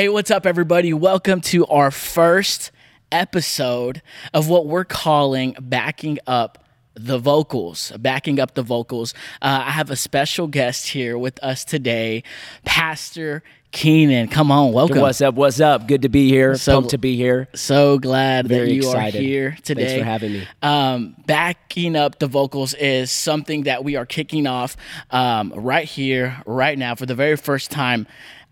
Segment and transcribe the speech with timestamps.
[0.00, 0.94] Hey, what's up, everybody?
[0.94, 2.70] Welcome to our first
[3.12, 4.00] episode
[4.32, 7.92] of what we're calling Backing Up the Vocals.
[7.98, 9.12] Backing Up the Vocals.
[9.42, 12.22] Uh, I have a special guest here with us today,
[12.64, 13.42] Pastor
[13.72, 14.28] Keenan.
[14.28, 15.00] Come on, welcome.
[15.00, 15.34] What's up?
[15.34, 15.86] What's up?
[15.86, 16.56] Good to be here.
[16.56, 17.48] So- Pumped to be here.
[17.54, 19.20] So glad that you excited.
[19.20, 19.84] are here today.
[19.84, 20.48] Thanks for having me.
[20.62, 24.78] Um, backing up the vocals is something that we are kicking off
[25.10, 28.06] um, right here, right now, for the very first time.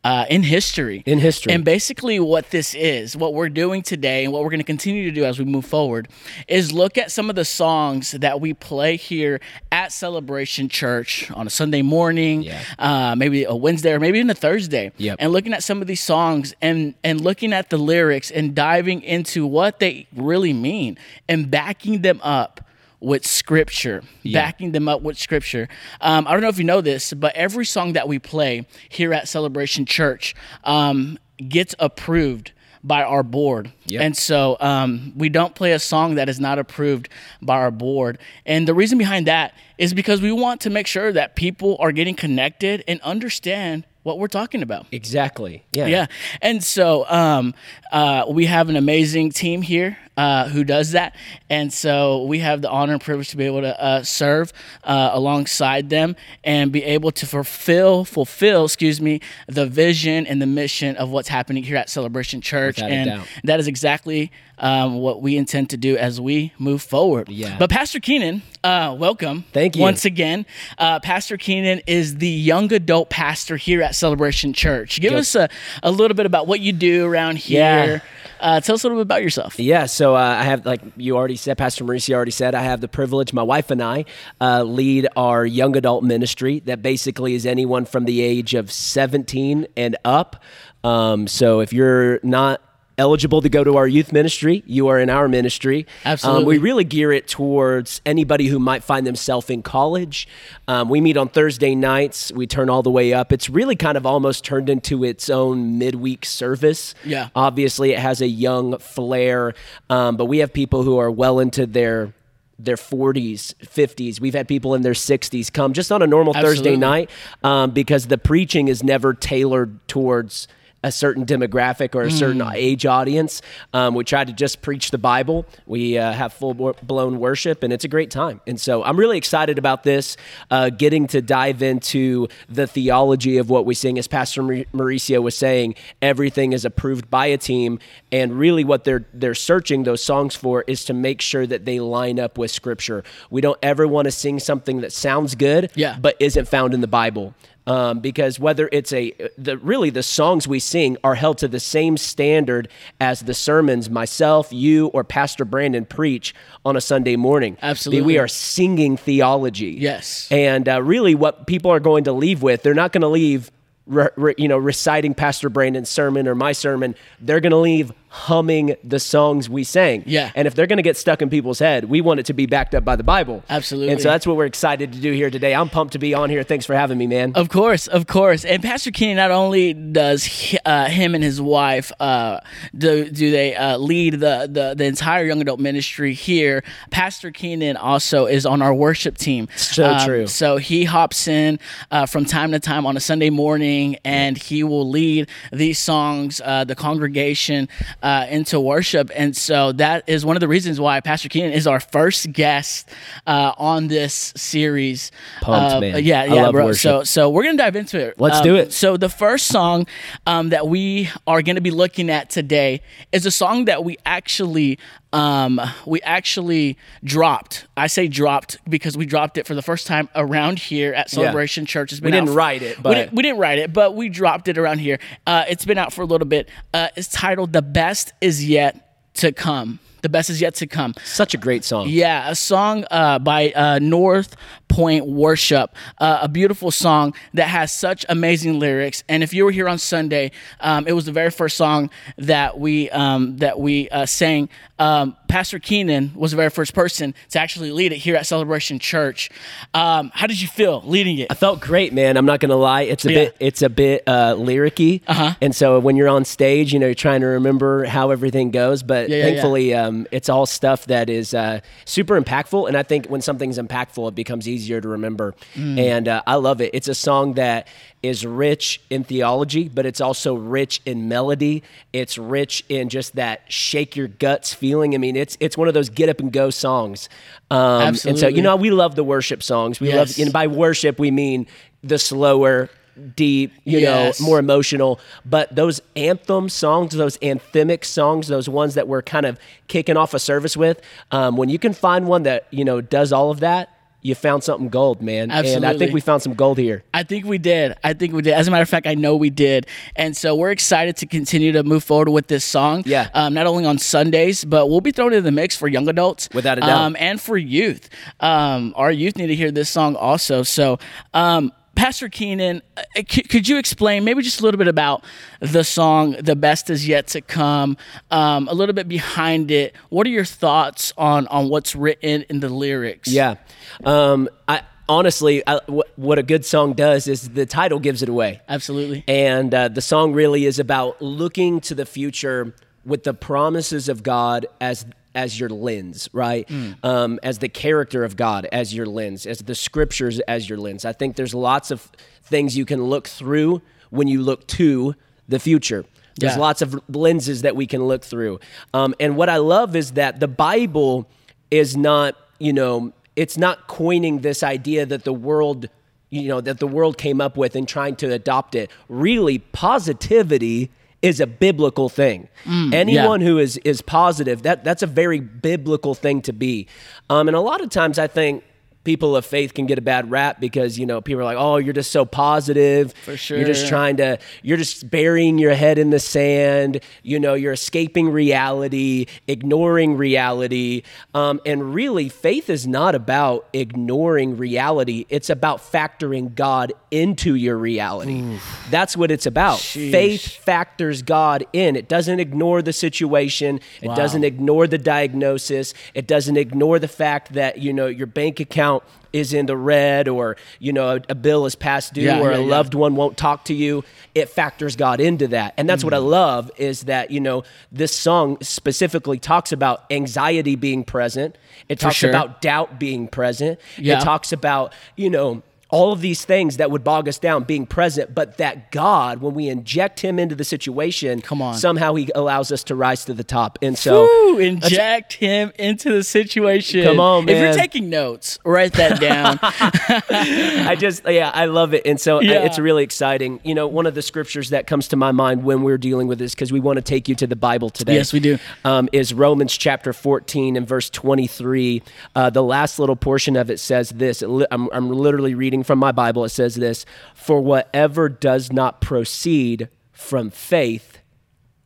[0.04, 1.02] Uh, in history.
[1.06, 1.52] In history.
[1.52, 5.04] And basically, what this is, what we're doing today, and what we're going to continue
[5.04, 6.08] to do as we move forward,
[6.46, 9.40] is look at some of the songs that we play here
[9.72, 12.62] at Celebration Church on a Sunday morning, Yeah.
[12.78, 14.92] uh, maybe a Wednesday, or maybe even a Thursday.
[14.98, 15.16] Yep.
[15.18, 19.02] And looking at some of these songs and and looking at the lyrics and diving
[19.02, 20.96] into what they really mean
[21.28, 22.60] and backing them up
[23.00, 25.68] with scripture backing them up with scripture.
[26.00, 29.12] Um, i don't know if you know this but every song that we play here
[29.12, 31.18] at celebration church um,
[31.48, 33.72] gets approved by our board.
[33.86, 34.02] Yep.
[34.02, 37.08] and so um, we don't play a song that is not approved
[37.40, 38.18] by our board.
[38.46, 41.92] And the reason behind that is because we want to make sure that people are
[41.92, 45.64] getting connected and understand what we're talking about Exactly.
[45.72, 45.86] Yeah.
[45.86, 46.06] yeah.
[46.40, 47.54] And so um,
[47.92, 51.14] uh, we have an amazing team here uh, who does that.
[51.48, 55.10] And so we have the honor and privilege to be able to uh, serve uh,
[55.12, 60.96] alongside them and be able to fulfill, fulfill, excuse me, the vision and the mission
[60.96, 62.76] of what's happening here at Celebration Church.
[62.78, 67.28] Without and that is exactly um, what we intend to do as we move forward.
[67.28, 67.56] Yeah.
[67.56, 69.44] But Pastor Keenan, uh, welcome.
[69.52, 69.82] Thank you.
[69.82, 70.46] Once again,
[70.78, 75.00] uh, Pastor Keenan is the young adult pastor here at Celebration Church.
[75.00, 75.20] Give Yep.
[75.20, 75.48] us a,
[75.82, 77.58] a little bit about what you do around here.
[77.60, 78.00] Yeah.
[78.40, 79.58] Uh, tell us a little bit about yourself.
[79.58, 82.80] Yeah, so uh, I have, like you already said, Pastor Mauricio already said, I have
[82.80, 84.04] the privilege, my wife and I
[84.40, 89.66] uh, lead our young adult ministry that basically is anyone from the age of 17
[89.76, 90.42] and up.
[90.84, 92.60] Um, so if you're not
[92.98, 95.86] eligible to go to our youth ministry, you are in our ministry.
[96.04, 96.42] Absolutely.
[96.42, 100.28] Um, we really gear it towards anybody who might find themselves in college.
[100.66, 102.32] Um, we meet on Thursday nights.
[102.32, 103.32] We turn all the way up.
[103.32, 106.94] It's really kind of almost turned into its own midweek service.
[107.04, 107.28] Yeah.
[107.34, 109.54] Obviously, it has a young flair,
[109.88, 112.12] um, but we have people who are well into their
[112.58, 114.20] their 40s, 50s.
[114.20, 116.56] We've had people in their 60s come just on a normal Absolutely.
[116.56, 117.10] Thursday night
[117.44, 120.48] um, because the preaching is never tailored towards
[120.84, 122.52] a certain demographic or a certain Hmm.
[122.54, 123.42] age audience.
[123.74, 125.44] Um, we try to just preach the Bible.
[125.66, 128.40] We uh, have full blown worship, and it's a great time.
[128.46, 130.16] And so I'm really excited about this,
[130.50, 133.98] uh, getting to dive into the theology of what we sing.
[133.98, 137.78] As Pastor Mauricio was saying, everything is approved by a team,
[138.12, 141.80] and really what they're they're searching those songs for is to make sure that they
[141.80, 143.02] line up with Scripture.
[143.30, 145.96] We don't ever want to sing something that sounds good, Yeah.
[146.00, 147.34] but isn't found in the Bible.
[147.68, 151.60] Um, because whether it's a the really the songs we sing are held to the
[151.60, 152.68] same standard
[152.98, 156.34] as the sermons myself, you, or Pastor Brandon preach
[156.64, 157.58] on a Sunday morning.
[157.60, 158.06] Absolutely.
[158.06, 159.76] we are singing theology.
[159.78, 160.28] Yes.
[160.30, 163.50] and uh, really, what people are going to leave with, they're not going to leave,
[163.86, 166.94] re, re- you know, reciting Pastor Brandon's sermon or my sermon.
[167.20, 170.02] They're going to leave humming the songs we sang.
[170.06, 170.30] Yeah.
[170.34, 172.46] and if they're going to get stuck in people's head, we want it to be
[172.46, 173.42] backed up by the Bible.
[173.48, 173.92] Absolutely.
[173.92, 175.54] and so that's what we're excited to do here today.
[175.54, 176.42] I'm pumped to be on here.
[176.42, 177.32] Thanks for having me, man.
[177.34, 178.44] Of course, of course.
[178.44, 182.40] And Pastor Keenan not only does he, uh, him and his wife uh,
[182.76, 186.62] do do they uh, lead the, the the entire young adult ministry here.
[186.90, 189.48] Pastor Keenan also is on our worship team.
[189.56, 190.26] So true.
[190.26, 191.58] So he hops in
[191.90, 196.40] uh, from time to time on a Sunday morning, and he will lead these songs,
[196.44, 197.68] uh, the congregation,
[198.02, 199.10] uh, into worship.
[199.14, 202.88] And so that is one of the reasons why Pastor Keenan is our first guest
[203.26, 205.10] uh, on this series.
[205.40, 206.04] Pumped, Uh, man.
[206.04, 206.66] Yeah, yeah, bro.
[206.66, 206.80] worship.
[206.80, 208.14] So so we're gonna dive into it.
[208.20, 208.72] Let's Um, do it.
[208.72, 209.86] So the first song
[210.26, 212.82] um, that we are gonna be looking at today
[213.12, 214.78] is a song that we actually
[215.12, 217.66] um, we actually dropped.
[217.76, 221.64] I say dropped because we dropped it for the first time around here at Celebration
[221.66, 221.92] Church.
[221.92, 224.08] It's been We didn't write it, we but- didn't, we didn't write it, but we
[224.08, 224.98] dropped it around here.
[225.26, 226.48] Uh, it's been out for a little bit.
[226.74, 230.94] Uh, it's titled "The Best Is Yet to Come." The best is yet to come.
[231.02, 231.88] Such a great song.
[231.88, 234.36] Yeah, a song uh, by uh, North
[234.68, 239.02] Point Worship, uh, a beautiful song that has such amazing lyrics.
[239.08, 240.30] And if you were here on Sunday,
[240.60, 244.48] um, it was the very first song that we um, that we uh, sang.
[244.78, 248.78] Um, Pastor Keenan was the very first person to actually lead it here at Celebration
[248.78, 249.28] Church.
[249.74, 251.26] Um, how did you feel leading it?
[251.30, 252.16] I felt great, man.
[252.16, 252.82] I'm not gonna lie.
[252.82, 253.18] It's a Yeah.
[253.24, 255.34] bit it's a bit uh, lyricy, Uh-huh.
[255.42, 258.82] and so when you're on stage, you know, you're trying to remember how everything goes.
[258.84, 262.68] But Yeah, yeah, thankfully, Um, it's all stuff that is uh, super impactful.
[262.68, 265.34] And I think when something's impactful, it becomes easier easier to remember.
[265.56, 266.70] And uh, I love it.
[266.74, 267.68] It's a song that
[268.02, 271.62] is rich in theology, but it's also rich in melody.
[271.92, 274.94] It's rich in just that shake your guts feeling.
[274.94, 277.08] I mean, it's it's one of those get up and go songs.
[277.50, 279.80] Um, And so, you know, we love the worship songs.
[279.80, 279.96] We Yes.
[279.96, 281.46] love, and by worship we mean
[281.82, 282.68] the slower,
[283.16, 284.20] deep, you Yes.
[284.20, 284.98] know, more emotional.
[285.24, 289.38] But those anthem songs, those anthemic songs, those ones that we're kind of
[289.68, 290.80] kicking off a service with,
[291.12, 293.68] um, when you can find one that you know does all of that,
[294.00, 295.30] you found something gold, man.
[295.30, 295.56] Absolutely.
[295.56, 296.84] And I think we found some gold here.
[296.94, 297.76] I think we did.
[297.82, 298.34] I think we did.
[298.34, 299.66] As a matter of fact, I know we did.
[299.96, 302.84] And so we're excited to continue to move forward with this song.
[302.86, 303.08] Yeah.
[303.14, 306.28] Um, not only on Sundays, but we'll be thrown in the mix for young adults.
[306.32, 306.70] Without a doubt.
[306.70, 307.88] Um, and for youth.
[308.20, 310.42] Um, our youth need to hear this song also.
[310.44, 310.78] So,
[311.12, 315.04] um, Pastor Keenan, uh, could you explain maybe just a little bit about
[315.38, 317.76] the song "The Best Is Yet to Come"?
[318.10, 319.76] Um, a little bit behind it.
[319.88, 323.08] What are your thoughts on on what's written in the lyrics?
[323.08, 323.36] Yeah.
[323.84, 328.08] Um, I honestly, I, what, what a good song does is the title gives it
[328.08, 328.40] away.
[328.48, 329.04] absolutely.
[329.06, 332.54] And uh, the song really is about looking to the future
[332.84, 334.84] with the promises of God as
[335.14, 336.48] as your lens, right?
[336.82, 340.84] Um, as the character of God as your lens, as the scriptures as your lens.
[340.84, 341.90] I think there's lots of
[342.22, 344.94] things you can look through when you look to
[345.28, 345.84] the future.
[346.20, 346.40] There's Yeah.
[346.40, 348.40] lots of lenses that we can look through.
[348.74, 351.08] Um, and what I love is that the Bible
[351.50, 355.68] is not, you know, it's not coining this idea that the world,
[356.10, 358.70] you know, that the world came up with and trying to adopt it.
[358.88, 360.70] Really, positivity
[361.02, 362.28] is a biblical thing.
[362.72, 366.66] Anyone who is is positive, that that's a very biblical thing to be.
[367.08, 368.44] Um, and a lot of times, I think
[368.84, 371.56] people of faith can get a bad rap because you know people are like, "Oh,
[371.56, 372.92] you're just so positive.
[373.04, 373.36] For sure.
[373.38, 374.18] You're just trying to.
[374.42, 376.80] You're just burying your head in the sand.
[377.02, 380.82] You know, you're escaping reality, ignoring reality.
[381.14, 385.04] Um, and really, faith is not about ignoring reality.
[385.08, 388.38] It's about factoring God into your reality.
[388.70, 389.58] That's what it's about.
[389.60, 391.76] Faith factors God in.
[391.76, 393.60] It doesn't ignore the situation.
[393.82, 393.94] It Wow.
[393.96, 395.74] doesn't ignore the diagnosis.
[395.94, 398.67] It doesn't ignore the fact that you know your bank account
[399.12, 402.30] is in the red or you know a, a bill is past due Yeah, or
[402.30, 402.46] yeah, a yeah.
[402.56, 403.82] loved one won't talk to you
[404.14, 405.96] it factors god into that and that's what Mm.
[405.96, 407.42] i love is that you know
[407.72, 411.38] this song specifically talks about anxiety being present
[411.70, 412.10] it talks sure.
[412.10, 413.98] about doubt being present Yeah.
[413.98, 417.66] it talks about you know all of these things that would bog us down being
[417.66, 421.54] present, but that God, when we inject Him into the situation, Come on.
[421.54, 423.58] somehow He allows us to rise to the top.
[423.60, 426.84] And so, Woo, inject him into the situation.
[426.84, 427.34] Come on, man.
[427.36, 429.38] If you're taking notes, write that down.
[429.42, 432.44] I just yeah, I love it, and so Yeah.
[432.44, 433.40] it's really exciting.
[433.44, 436.18] You know, one of the scriptures that comes to my mind when we're dealing with
[436.18, 437.94] this, because we want to take you to the Bible today.
[437.94, 438.38] Yes, we do.
[438.64, 441.82] Um, is Romans chapter fourteen and verse twenty three.
[442.14, 444.22] Uh, the last little portion of it says this.
[444.22, 446.24] I'm, I'm literally reading from my Bible.
[446.24, 446.84] It says this:
[447.14, 450.98] "For whatever does not proceed from faith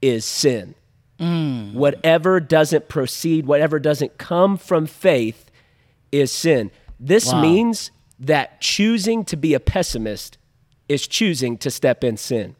[0.00, 0.74] is sin."
[1.20, 1.74] Mm.
[1.74, 5.50] Whatever doesn't proceed, whatever doesn't come from faith
[6.10, 6.70] is sin.
[6.98, 7.40] This Wow.
[7.42, 10.38] means that choosing to be a pessimist
[10.88, 12.56] is choosing to step in sin.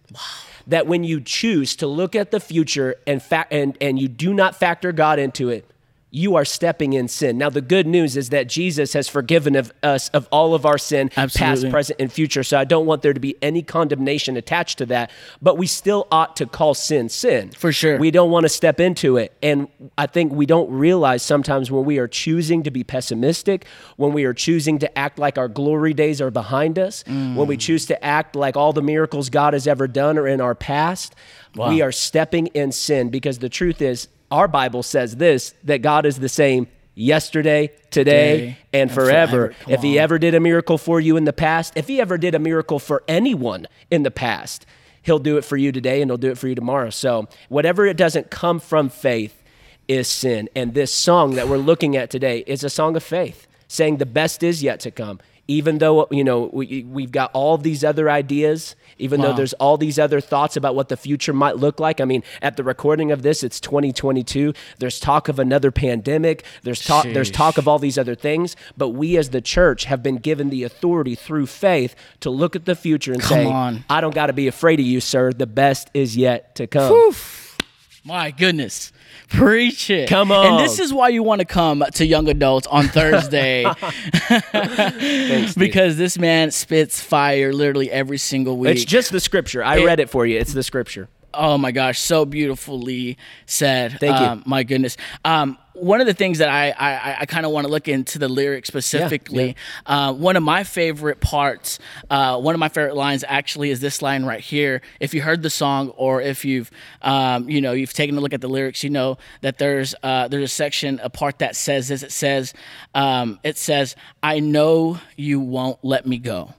[0.67, 4.33] That when you choose to look at the future and fa- and and you do
[4.33, 5.69] not factor God into it,
[6.15, 7.39] you are stepping in sin.
[7.39, 10.77] Now the good news is that Jesus has forgiven of us of all of our
[10.77, 12.43] sin, past, present, and future.
[12.45, 16.07] So I don't want there to be any condemnation attached to that, but we still
[16.13, 17.51] ought to call sin sin.
[17.53, 17.97] For sure.
[17.99, 19.33] We don't want to step into it.
[19.43, 23.65] And I think we don't realize sometimes when we are choosing to be pessimistic,
[23.97, 27.47] when we are choosing to act like our glory days are behind us, when Mm.
[27.47, 30.55] we choose to act like all the miracles God has ever done are in our
[30.55, 31.15] past,
[31.57, 36.07] we are stepping in sin because the truth is, our Bible says this that God
[36.07, 39.53] is the same yesterday, today, and and forever.
[39.53, 39.73] forever.
[39.73, 42.35] If He ever did a miracle for you in the past, if He ever did
[42.35, 44.67] a miracle for anyone in the past,
[45.03, 46.91] He'll do it for you today and He'll do it for you tomorrow.
[46.91, 49.43] So, whatever it doesn't come from faith
[49.87, 50.49] is sin.
[50.57, 54.07] And this song that we're looking at today is a song of faith, saying the
[54.07, 55.21] best is yet to come.
[55.53, 59.77] Even though, you know, we, we've got all these other ideas, even though there's all
[59.77, 62.01] these other thoughts about what the future might look like.
[62.01, 64.55] I mean, at the recording of this, it's 2022.
[64.79, 66.45] There's talk of another pandemic.
[66.63, 68.57] There's talk, there's talk of all these other things.
[68.77, 72.65] But we as the church have been given the authority through faith to look at
[72.65, 73.85] the future and Come say, on.
[73.91, 75.33] I don't got to be afraid of you, sir.
[75.33, 76.93] The best is yet to come.
[76.93, 77.59] Oof.
[78.05, 78.93] My goodness.
[79.29, 80.09] Preach it.
[80.09, 80.47] Come on.
[80.47, 83.65] And this is why you want to come to Young Adults on Thursday.
[85.57, 88.73] because this man spits fire literally every single week.
[88.77, 89.63] It's just the scripture.
[89.65, 90.39] I It- read it for you.
[90.39, 91.09] It's the scripture.
[91.35, 93.17] Oh my gosh, so beautifully
[93.47, 93.99] said.
[93.99, 94.27] Thank you.
[94.27, 94.99] Um, my goodness.
[95.25, 98.19] Um, one of the things that I I, I kind of want to look into
[98.19, 99.57] the lyrics specifically.
[99.87, 101.79] Uh, one of my favorite parts,
[102.11, 104.83] uh, one of my favorite lines actually is this line right here.
[105.01, 106.71] If you heard the song or if you've
[107.03, 110.29] um, you know you've taken a look at the lyrics, you know that there's uh,
[110.29, 112.03] there's a section, a part that says this.
[112.03, 112.55] It says
[112.95, 116.55] um, it says, "I know you won't let me go."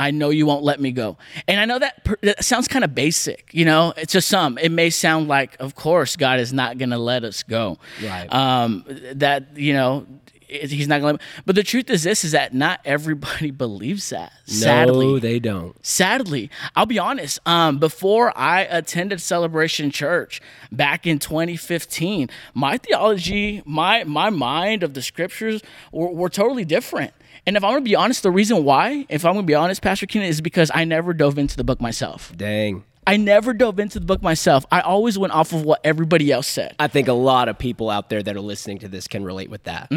[0.00, 1.18] I know you won't let me go.
[1.46, 4.56] And I know that, per, that sounds kind of basic, you know, to some.
[4.56, 7.76] It may sound like, of course, God is not going to let us go.
[8.02, 8.32] Right.
[8.32, 10.06] Um, that, you know,
[10.50, 11.24] he's not going to.
[11.46, 14.32] But the truth is this: is that not everybody believes that.
[14.46, 15.74] Sadly, No, they don't.
[15.86, 20.40] sadly i'll be honest um, before i attended celebration church
[20.72, 27.12] back in 2015 my theology my my mind of the scriptures were, were totally different
[27.46, 29.54] and if i'm going to be honest the reason why if i'm going to be
[29.54, 32.84] honest pastor keenan is because i never dove into the book myself Dang.
[33.06, 36.46] I never dove into the book myself i always went off of what everybody else
[36.46, 39.24] said I think a lot of people out there that are listening to this can
[39.24, 39.88] relate with that.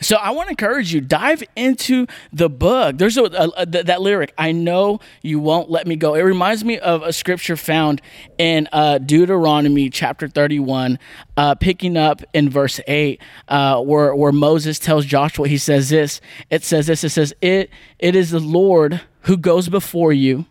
[0.00, 2.98] So I want to encourage you dive into the book.
[2.98, 4.34] There's a, a, a- that lyric.
[4.36, 6.14] I know you won't let me go.
[6.14, 8.02] It reminds me of a scripture found
[8.38, 10.98] in uh, Deuteronomy chapter 31,
[11.36, 15.48] uh, picking up in verse 8, uh, where where Moses tells Joshua.
[15.48, 16.20] He says this.
[16.50, 17.04] It says this.
[17.04, 17.70] It says it.
[17.98, 20.46] It is the Lord who goes before you.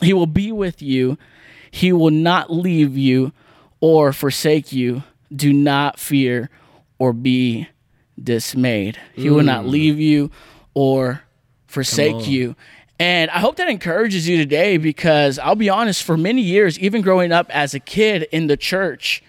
[0.00, 1.18] He will be with you.
[1.70, 3.32] He will not leave you
[3.80, 5.02] or forsake you.
[5.34, 6.50] Do not fear
[6.98, 7.68] or be
[8.22, 8.98] dismayed.
[9.14, 9.70] He will not mm.
[9.70, 10.30] leave you
[10.74, 11.22] or
[11.66, 12.56] forsake you.
[12.98, 17.00] And I hope that encourages you today because I'll be honest, for many years, even
[17.00, 19.22] growing up as a kid in the church,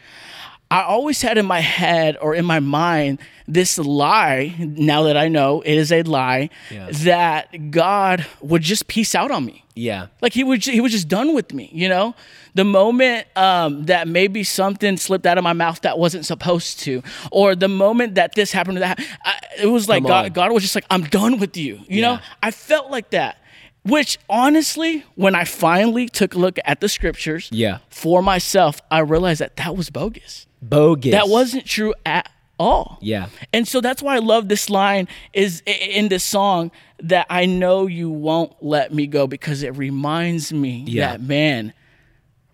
[0.71, 5.27] I always had in my head or in my mind this lie, now that I
[5.27, 6.87] know it is a lie, Yeah.
[6.89, 9.65] that God would just peace out on me.
[9.75, 10.07] Yeah.
[10.21, 11.69] Like he was, he was just done with me.
[11.73, 12.15] You know,
[12.55, 17.03] the moment um, that maybe something slipped out of my mouth that wasn't supposed to,
[17.31, 20.63] or the moment that this happened to that, I, it was like God, God was
[20.63, 23.37] just like, "I'm done with you." You know, I felt like that.
[23.83, 27.79] Which honestly, when I finally took a look at the scriptures, Yeah.
[27.89, 30.45] for myself, I realized that that was bogus.
[30.61, 31.11] Bogus.
[31.11, 32.99] That wasn't true at all.
[33.01, 33.29] Yeah.
[33.51, 36.69] And so that's why I love this line is in this song
[36.99, 41.13] that I know you won't let me go because it reminds me Yeah.
[41.13, 41.73] that man,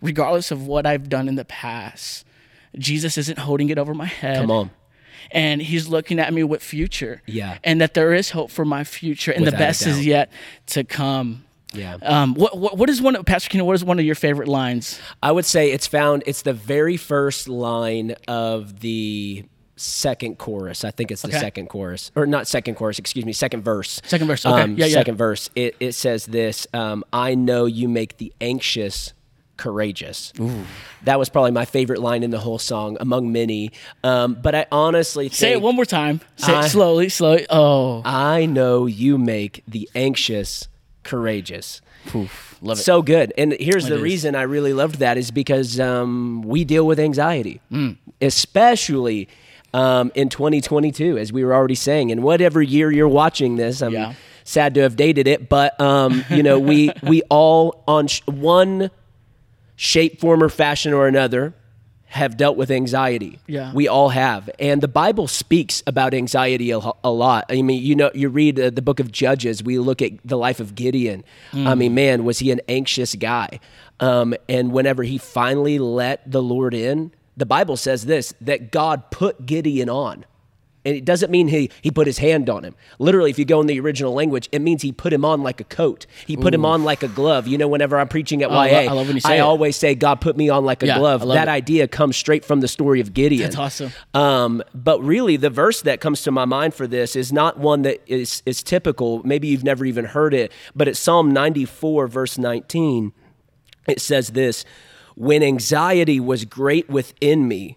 [0.00, 2.24] regardless of what I've done in the past,
[2.78, 4.38] Jesus isn't holding it over my head.
[4.38, 4.70] Come on.
[5.30, 7.22] And he's looking at me with future.
[7.26, 7.58] Yeah.
[7.64, 10.30] And that there is hope for my future and Without the best is yet
[10.68, 11.44] to come.
[11.74, 11.98] Yeah.
[12.02, 14.48] Um, what, what, what is one of, Pastor Keenan, what is one of your favorite
[14.48, 14.98] lines?
[15.22, 16.22] I would say it's found.
[16.26, 19.44] It's the very first line of the
[19.76, 20.82] second chorus.
[20.82, 21.38] I think it's the Okay.
[21.38, 22.98] second chorus, or not second chorus.
[22.98, 24.00] Excuse me, second verse.
[24.04, 24.72] Second verse, okay.
[24.72, 24.94] Yeah, yeah.
[24.94, 25.50] Second verse.
[25.54, 26.66] It it says this.
[26.72, 29.12] Um, I know you make the anxious
[29.58, 30.32] courageous.
[31.04, 33.72] That was probably my favorite line in the whole song, among many.
[34.02, 36.20] Um, but I honestly think, Say it one more time.
[36.36, 37.44] Say I- it slowly, slowly.
[37.50, 40.68] Oh, I know you make the anxious
[41.02, 41.82] courageous.
[42.62, 42.82] love it.
[42.82, 43.32] So good.
[43.36, 44.00] And here's the is.
[44.02, 47.96] reason I really loved that is because um, we deal with anxiety, Mm.
[48.22, 49.28] especially
[49.74, 52.10] um, in 2022, as we were already saying.
[52.10, 54.14] And whatever year you're watching this, I'm Yeah.
[54.44, 58.90] sad to have dated it, but um, you know, we we all on sh- one
[59.78, 61.54] shape, form, or fashion or another
[62.06, 63.38] have dealt with anxiety.
[63.46, 63.72] Yeah.
[63.72, 64.50] We all have.
[64.58, 67.44] And the Bible speaks about anxiety a, a lot.
[67.50, 70.36] I mean, you know, you read uh, the book of Judges, we look at the
[70.36, 71.22] life of Gideon.
[71.52, 73.60] I mean, man, was he an anxious guy?
[74.00, 79.10] Um, and whenever he finally let the Lord in, the Bible says this that God
[79.10, 80.24] put Gideon on.
[80.88, 82.74] And it doesn't mean he, he put his hand on him.
[82.98, 85.60] Literally, if you go in the original language, it means he put him on like
[85.60, 86.06] a coat.
[86.26, 87.46] He put him on like a glove.
[87.46, 89.40] You know, whenever I'm preaching at I lo- YA, I love you say it.
[89.40, 91.20] always say, God put me on like a Yeah, glove.
[91.28, 91.50] That it.
[91.50, 93.42] idea comes straight from the story of Gideon.
[93.42, 93.92] That's awesome.
[94.14, 97.82] Um, but really, the verse that comes to my mind for this is not one
[97.82, 99.22] that is, is typical.
[99.24, 103.12] Maybe you've never even heard it, but it's Psalm 94, verse 19.
[103.86, 104.64] It says this
[105.16, 107.76] When anxiety was great within me,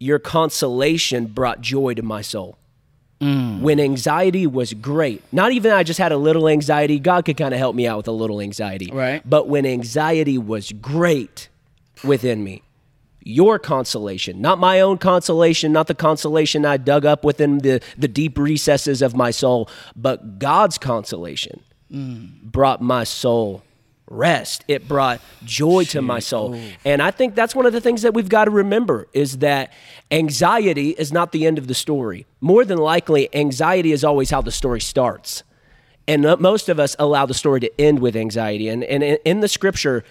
[0.00, 2.58] your consolation brought joy to my soul.
[3.62, 7.52] When anxiety was great, not even I just had a little anxiety, God could kind
[7.52, 8.90] of help me out with a little anxiety.
[8.90, 9.22] Right.
[9.28, 11.50] But when anxiety was great
[12.02, 12.62] within me,
[13.22, 18.08] your consolation, not my own consolation, not the consolation I dug up within the, the
[18.08, 22.40] deep recesses of my soul, but God's consolation mm.
[22.40, 23.62] brought my soul
[24.10, 24.64] rest.
[24.68, 26.60] It brought joy to my soul.
[26.84, 29.72] And I think that's one of the things that we've got to remember is that
[30.10, 32.26] anxiety is not the end of the story.
[32.40, 35.44] More than likely, anxiety is always how the story starts.
[36.08, 38.68] And most of us allow the story to end with anxiety.
[38.68, 40.04] And, and in the scripture,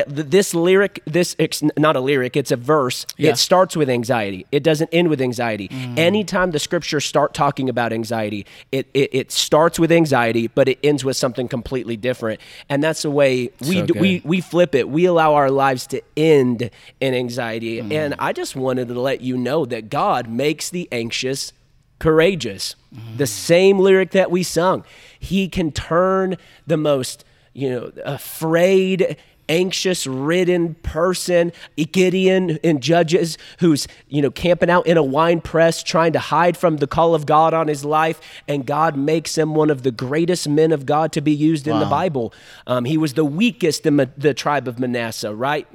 [0.00, 3.06] uh, th- this lyric, this it's not a lyric, it's a verse.
[3.16, 3.30] Yeah.
[3.30, 4.46] It starts with anxiety.
[4.52, 5.68] It doesn't end with anxiety.
[5.96, 10.78] Anytime the scriptures start talking about anxiety, it, it it starts with anxiety, but it
[10.82, 12.40] ends with something completely different.
[12.68, 14.88] And that's the way we So we we flip it.
[14.88, 17.80] We allow our lives to end in anxiety.
[17.80, 21.52] And I just wanted to let you know that God makes the anxious
[21.98, 22.76] courageous.
[23.16, 24.84] The same lyric that we sung.
[25.18, 26.36] He can turn
[26.66, 29.16] the most, you know, afraid,
[29.48, 31.52] anxious ridden person,
[31.92, 36.56] Gideon in Judges, who's, you know, camping out in a wine press trying to hide
[36.56, 38.20] from the call of God on his life.
[38.48, 41.78] And God makes him one of the greatest men of God to be used in
[41.78, 42.32] the Bible.
[42.66, 45.66] Um, he was the weakest in the tribe of Manasseh, right?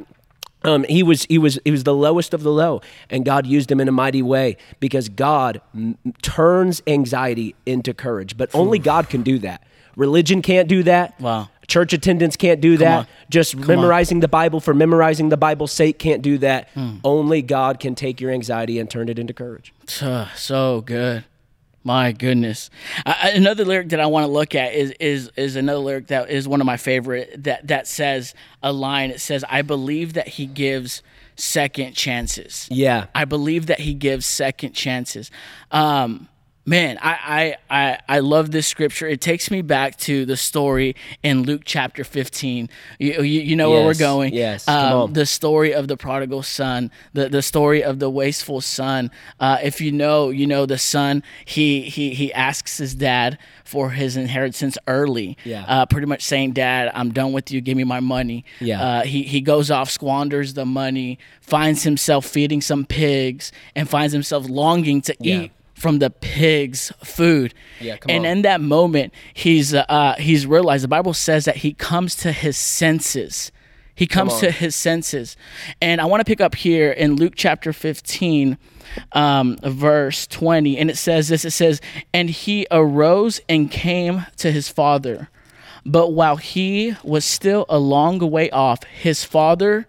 [0.63, 3.71] Um, he was he was he was the lowest of the low, and God used
[3.71, 8.37] him in a mighty way because God m- turns anxiety into courage.
[8.37, 9.63] But only God can do that.
[9.95, 11.19] Religion can't do that.
[11.19, 11.49] Wow.
[11.71, 13.07] Church attendance can't do that.
[13.29, 13.65] Just on.
[13.65, 16.67] memorizing the Bible for memorizing the Bible's sake can't do that.
[16.73, 16.97] Hmm.
[17.01, 19.73] Only God can take your anxiety and turn it into courage.
[20.35, 21.23] So good.
[21.83, 22.69] My goodness.
[23.05, 26.45] Another lyric that I want to look at is is is another lyric that is
[26.45, 29.09] one of my favorite that that says a line.
[29.09, 31.01] It says, "I believe that he gives
[31.37, 33.05] second chances." Yeah.
[33.15, 35.31] I believe that he gives second chances.
[35.71, 36.27] Um,
[36.71, 39.07] man, I, I I I love this scripture.
[39.07, 42.69] It takes me back to the story in Luke chapter fifteen.
[42.97, 44.33] You you, you know where we're going.
[44.33, 49.11] yes, Um, the story of the prodigal son, the, the story of the wasteful son.
[49.39, 51.21] Uh, if you know, you know the son.
[51.45, 55.37] He he he asks his dad for his inheritance early.
[55.43, 55.65] Yeah.
[55.67, 57.59] Uh, pretty much saying, "Dad, I'm done with you.
[57.61, 58.81] Give me my money." Yeah.
[58.81, 64.13] Uh, he he goes off, squanders the money, finds himself feeding some pigs, and finds
[64.13, 65.41] himself longing to Yeah.
[65.41, 65.51] eat
[65.81, 67.53] from the pigs' food.
[67.79, 68.31] Yeah, come and on.
[68.31, 72.31] in that moment, he's uh, uh, he's realized the Bible says that he comes to
[72.31, 73.51] his senses.
[73.95, 75.35] He comes to his senses.
[75.81, 78.57] And I want to pick up here in Luke chapter 15,
[79.11, 80.77] um, verse 20.
[80.77, 81.81] And it says this it says,
[82.13, 85.29] And he arose and came to his father.
[85.85, 89.87] But while he was still a long way off, his father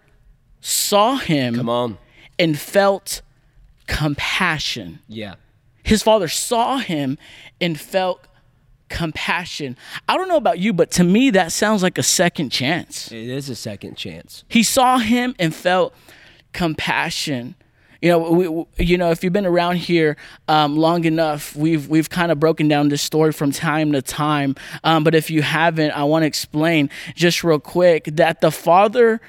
[0.59, 1.97] saw him Come on.
[2.37, 3.21] and felt
[3.87, 4.99] compassion.
[5.07, 5.35] Yeah.
[5.83, 7.17] His father saw him
[7.59, 8.25] and felt
[8.89, 9.77] compassion.
[10.07, 13.11] I don't know about you, but to me, that sounds like a second chance.
[13.11, 14.43] It is a second chance.
[14.47, 15.93] He saw him and felt
[16.53, 17.55] compassion.
[18.01, 20.17] You know, we, you know, if you've been around here
[20.47, 24.55] um, long enough, we've we've kind of broken down this story from time to time.
[24.83, 29.21] Um, but if you haven't, I want to explain just real quick that the father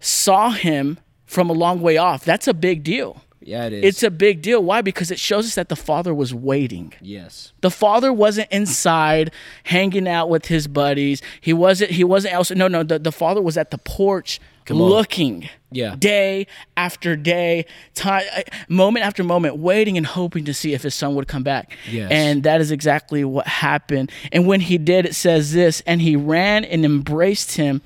[0.00, 2.24] saw him from a long way off.
[2.24, 3.22] That's a big deal.
[3.46, 3.84] Yeah, it is.
[3.84, 4.62] It's a big deal.
[4.62, 4.80] Why?
[4.82, 6.92] Because it shows us that the father was waiting.
[7.00, 7.52] yes.
[7.60, 9.30] The father wasn't inside
[9.64, 11.22] hanging out with his buddies.
[11.40, 11.92] He wasn't.
[11.92, 12.50] He wasn't else.
[12.50, 12.82] No, no.
[12.82, 15.48] The, the father was at the porch looking.
[15.70, 15.96] Yeah.
[15.98, 20.94] Day after day, time, eh, moment after moment, waiting and hoping to see if his
[20.94, 21.76] son would come back.
[21.90, 22.10] Yes.
[22.10, 24.10] And that is exactly what happened.
[24.32, 27.80] And when he did, it says this, and he ran and embraced him,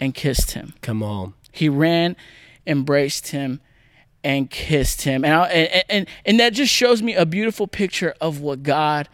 [0.00, 0.74] and kissed him.
[0.82, 1.34] Come on.
[1.52, 2.16] He ran,
[2.66, 3.60] embraced him,
[4.24, 5.24] and kissed him.
[5.24, 9.08] And, I, and, and, and that just shows me a beautiful picture of what God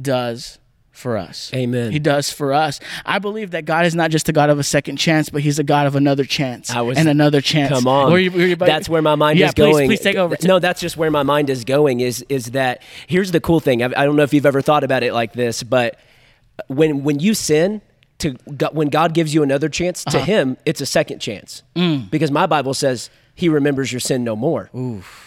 [0.00, 0.58] does
[0.90, 1.50] for us.
[1.54, 1.92] Amen.
[1.92, 2.78] He does for us.
[3.06, 5.58] I believe that God is not just a God of a second chance, but He's
[5.58, 7.70] a God of another chance I was- and another chance.
[7.72, 9.88] Come on, you- you- that's where my mind yeah, is please, going.
[9.88, 10.36] Please take over.
[10.42, 12.00] No, that's just where my mind is going.
[12.00, 13.82] Is is that here's the cool thing.
[13.82, 15.98] I, I don't know if you've ever thought about it like this, but
[16.66, 17.80] when when you sin,
[18.18, 20.18] to God, when God gives you another chance, Uh-huh.
[20.18, 22.10] to Him it's a second chance Mm.
[22.10, 23.08] because my Bible says
[23.40, 24.70] He remembers your sin no more.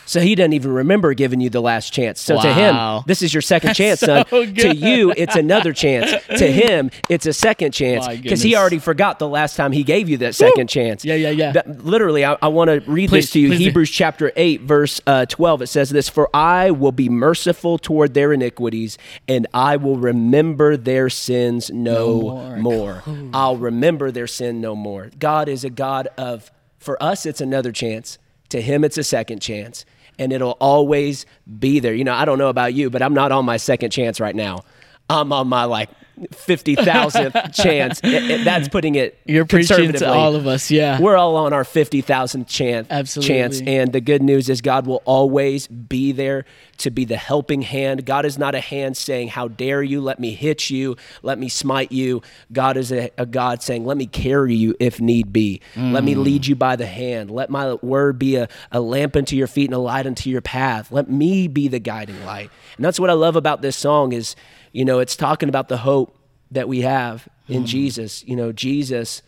[0.06, 2.21] So He doesn't even remember giving you the last chance.
[2.21, 4.54] So to Him, this is your second chance, so son.
[4.56, 6.12] To you, it's another chance.
[6.38, 10.10] To Him, it's a second chance because He already forgot the last time He gave
[10.10, 11.04] you that second chance.
[11.04, 11.52] Yeah, yeah, yeah.
[11.54, 13.47] That- literally, I, I want to read Please, this to you.
[13.49, 13.63] please do.
[13.65, 15.63] Hebrews chapter 8, verse uh, 12.
[15.63, 18.97] It says this For I will be merciful toward their iniquities,
[19.28, 22.58] and I will remember their sins no, No more.
[22.58, 23.04] more.
[23.34, 25.10] I'll remember their sin no more.
[25.17, 26.52] God is a God of,
[26.84, 28.17] for us, it's another chance.
[28.50, 29.86] To him, it's a second chance.
[30.19, 31.26] And it'll always
[31.60, 31.93] be there.
[31.93, 34.36] You know, I don't know about you, but I'm not on my second chance right
[34.36, 34.63] now.
[35.10, 37.99] I'm on my like 50,000th chance.
[38.04, 40.69] It- it- that's putting it You're preaching to all of us.
[40.69, 40.99] Yeah.
[40.99, 42.88] We're all on our 50,000th chance.
[42.89, 43.36] Absolutely.
[43.36, 43.62] chance.
[43.62, 46.45] And the good news is God will always be there
[46.78, 48.06] to be the helping hand.
[48.06, 50.02] God is not a hand saying, How dare you?
[50.02, 50.97] Let me hit you.
[51.21, 52.21] Let me smite you.
[52.52, 55.62] God is a, a God saying, Let me carry you if need be.
[55.76, 56.23] Let me mm.
[56.23, 57.32] lead you by the hand.
[57.32, 60.41] Let my word be a, a lamp unto your feet and a light unto your
[60.41, 60.91] path.
[60.91, 62.49] Let me be the guiding light.
[62.78, 64.36] And that's what I love about this song is,
[64.74, 66.18] you know, it's talking about the hope
[66.52, 67.66] that we have in hmm.
[67.66, 68.24] Jesus.
[68.26, 69.22] You know, Jesus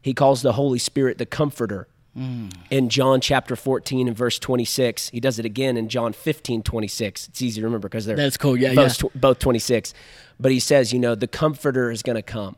[0.00, 1.88] He calls the Holy Spirit the Comforter.
[2.14, 2.48] Hmm.
[2.70, 7.28] In John chapter 14 and verse 26, he does it again in John 15, 26.
[7.28, 8.54] It's easy to remember because they're That's cool.
[8.54, 9.08] Yeah, both, yeah.
[9.08, 9.94] tw- both 26.
[10.38, 12.56] But he says, you know, the Comforter is going to come.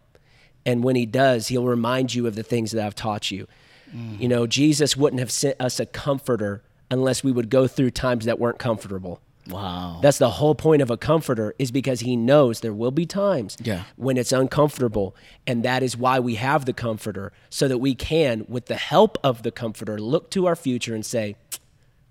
[0.66, 3.46] And when he does, he'll remind you of the things that I've taught you.
[3.92, 4.16] Hmm.
[4.18, 8.24] You know, Jesus wouldn't have sent us a comforter unless we would go through times
[8.24, 9.20] that weren't comfortable.
[9.48, 9.98] Wow.
[10.02, 13.56] That's the whole point of a comforter is because he knows there will be times
[13.62, 13.84] Yeah.
[13.96, 15.14] when it's uncomfortable
[15.46, 19.18] and that is why we have the comforter so that we can with the help
[19.22, 21.36] of the comforter look to our future and say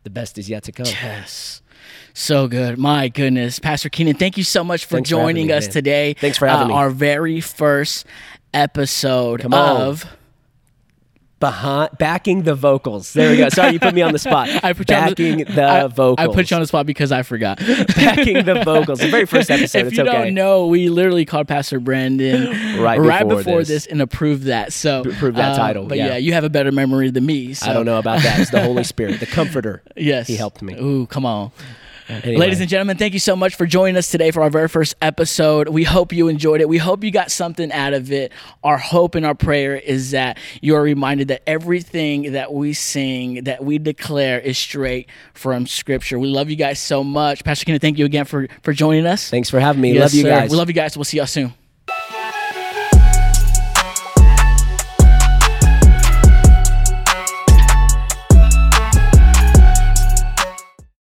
[0.03, 0.85] the best is yet to come.
[0.85, 1.61] Yes.
[2.13, 2.77] So good.
[2.77, 3.57] My goodness.
[3.59, 6.13] Pastor Keenan, thank you so much for Thanks for joining me, us today.
[6.13, 6.73] Thanks for having Uh, me.
[6.75, 8.05] Our very first
[8.53, 9.81] episode Come on.
[9.81, 10.05] of
[11.39, 13.11] Behind backing the vocals.
[13.11, 13.49] There we go.
[13.49, 14.47] Sorry you put me on the spot.
[14.63, 16.29] I put you on backing the, the, I, vocals.
[16.29, 17.57] I put you on the spot because I forgot.
[17.95, 18.99] backing the vocals.
[18.99, 19.79] The very first episode.
[19.79, 20.11] if it's you okay.
[20.11, 23.67] don't know, we literally called Pastor Brandon Right before before this.
[23.67, 23.85] this.
[23.87, 24.71] and approved that.
[24.71, 26.07] So Approved that um, title, But yeah.
[26.11, 26.17] yeah.
[26.17, 27.53] you have a better memory than me.
[27.53, 27.69] So.
[27.69, 28.39] I don't know about that.
[28.39, 29.83] It's the Holy Spirit, the comforter.
[29.97, 30.75] Yes, He helped me.
[30.79, 31.51] Ooh, come on.
[32.23, 32.37] Anyway.
[32.37, 34.95] Ladies and gentlemen, thank you so much for joining us today for our very first
[35.01, 35.69] episode.
[35.69, 36.69] We hope you enjoyed it.
[36.69, 38.31] We hope you got something out of it.
[38.63, 43.45] Our hope and our prayer is that you are reminded that everything that we sing,
[43.45, 46.19] that we declare, is straight from Scripture.
[46.19, 47.43] We love you guys so much.
[47.43, 49.29] Pastor Kenneth, thank you again for, for joining us.
[49.29, 49.93] Thanks for having me.
[49.93, 50.29] Yes, love you sir.
[50.29, 50.51] guys.
[50.51, 50.97] We love you guys.
[50.97, 51.53] We'll see y'all soon.